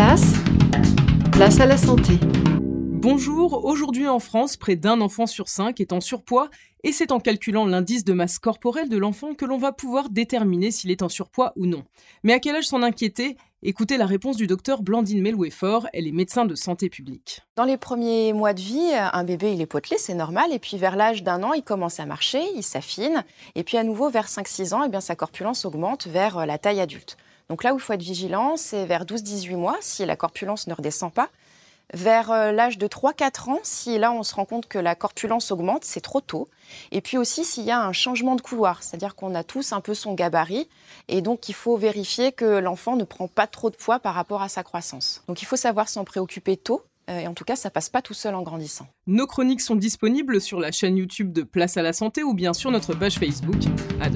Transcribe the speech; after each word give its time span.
place, 0.00 0.32
place 1.30 1.60
à 1.60 1.66
la 1.66 1.76
santé. 1.76 2.14
Bonjour, 2.62 3.66
aujourd'hui 3.66 4.08
en 4.08 4.18
France, 4.18 4.56
près 4.56 4.74
d'un 4.74 4.98
enfant 5.02 5.26
sur 5.26 5.50
cinq 5.50 5.78
est 5.78 5.92
en 5.92 6.00
surpoids 6.00 6.48
et 6.82 6.92
c'est 6.92 7.12
en 7.12 7.20
calculant 7.20 7.66
l'indice 7.66 8.02
de 8.02 8.14
masse 8.14 8.38
corporelle 8.38 8.88
de 8.88 8.96
l'enfant 8.96 9.34
que 9.34 9.44
l'on 9.44 9.58
va 9.58 9.72
pouvoir 9.72 10.08
déterminer 10.08 10.70
s'il 10.70 10.90
est 10.90 11.02
en 11.02 11.10
surpoids 11.10 11.52
ou 11.54 11.66
non. 11.66 11.84
Mais 12.22 12.32
à 12.32 12.38
quel 12.38 12.56
âge 12.56 12.64
s'en 12.64 12.82
inquiéter? 12.82 13.36
Écoutez 13.62 13.98
la 13.98 14.06
réponse 14.06 14.38
du 14.38 14.46
docteur 14.46 14.80
Blandine 14.82 15.20
Melouet-Fort, 15.20 15.86
elle 15.92 16.06
est 16.06 16.12
médecin 16.12 16.46
de 16.46 16.54
santé 16.54 16.88
publique. 16.88 17.42
Dans 17.56 17.64
les 17.64 17.76
premiers 17.76 18.32
mois 18.32 18.54
de 18.54 18.60
vie, 18.62 18.92
un 18.94 19.24
bébé 19.24 19.52
il 19.52 19.60
est 19.60 19.66
potelé, 19.66 19.98
c'est 19.98 20.14
normal, 20.14 20.50
et 20.50 20.58
puis 20.58 20.78
vers 20.78 20.96
l'âge 20.96 21.22
d'un 21.22 21.42
an, 21.42 21.52
il 21.52 21.62
commence 21.62 22.00
à 22.00 22.06
marcher, 22.06 22.40
il 22.56 22.62
s'affine, 22.62 23.22
et 23.54 23.64
puis 23.64 23.76
à 23.76 23.84
nouveau 23.84 24.08
vers 24.08 24.28
5-6 24.28 24.72
ans, 24.72 24.82
eh 24.82 24.88
bien, 24.88 25.02
sa 25.02 25.14
corpulence 25.14 25.66
augmente 25.66 26.06
vers 26.06 26.38
euh, 26.38 26.46
la 26.46 26.56
taille 26.56 26.80
adulte. 26.80 27.18
Donc 27.50 27.64
là 27.64 27.74
où 27.74 27.78
il 27.78 27.80
faut 27.80 27.92
être 27.92 28.02
vigilant, 28.02 28.56
c'est 28.56 28.86
vers 28.86 29.04
12-18 29.04 29.56
mois, 29.56 29.76
si 29.80 30.06
la 30.06 30.14
corpulence 30.14 30.68
ne 30.68 30.72
redescend 30.72 31.12
pas. 31.12 31.28
Vers 31.92 32.30
euh, 32.30 32.52
l'âge 32.52 32.78
de 32.78 32.86
3-4 32.86 33.50
ans, 33.50 33.58
si 33.64 33.98
là 33.98 34.12
on 34.12 34.22
se 34.22 34.36
rend 34.36 34.44
compte 34.44 34.68
que 34.68 34.78
la 34.78 34.94
corpulence 34.94 35.50
augmente, 35.50 35.84
c'est 35.84 36.00
trop 36.00 36.20
tôt. 36.20 36.46
Et 36.92 37.00
puis 37.00 37.18
aussi 37.18 37.44
s'il 37.44 37.64
y 37.64 37.72
a 37.72 37.82
un 37.82 37.92
changement 37.92 38.36
de 38.36 38.40
couloir, 38.40 38.84
c'est-à-dire 38.84 39.16
qu'on 39.16 39.34
a 39.34 39.42
tous 39.42 39.72
un 39.72 39.80
peu 39.80 39.94
son 39.94 40.14
gabarit, 40.14 40.68
et 41.08 41.22
donc 41.22 41.48
il 41.48 41.54
faut 41.54 41.76
vérifier 41.76 42.30
que 42.30 42.44
l'enfant 42.44 42.94
ne 42.94 43.02
prend 43.02 43.26
pas 43.26 43.48
trop 43.48 43.70
de 43.70 43.76
poids 43.76 43.98
par 43.98 44.14
rapport 44.14 44.42
à 44.42 44.48
sa 44.48 44.62
croissance. 44.62 45.24
Donc 45.26 45.42
il 45.42 45.46
faut 45.46 45.56
savoir 45.56 45.88
s'en 45.88 46.04
préoccuper 46.04 46.56
tôt. 46.56 46.84
Euh, 47.08 47.18
et 47.18 47.26
en 47.26 47.34
tout 47.34 47.44
cas, 47.44 47.56
ça 47.56 47.70
passe 47.70 47.88
pas 47.88 48.02
tout 48.02 48.14
seul 48.14 48.36
en 48.36 48.42
grandissant. 48.42 48.86
Nos 49.08 49.26
chroniques 49.26 49.62
sont 49.62 49.74
disponibles 49.74 50.40
sur 50.40 50.60
la 50.60 50.70
chaîne 50.70 50.96
YouTube 50.96 51.32
de 51.32 51.42
Place 51.42 51.76
à 51.76 51.82
la 51.82 51.92
santé 51.92 52.22
ou 52.22 52.34
bien 52.34 52.52
sur 52.52 52.70
notre 52.70 52.94
page 52.94 53.18
Facebook. 53.18 53.58
À. 54.00 54.08